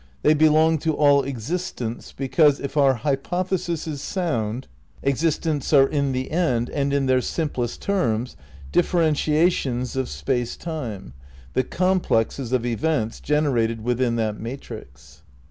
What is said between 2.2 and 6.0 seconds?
cause, if our hypothesis is sound, existents are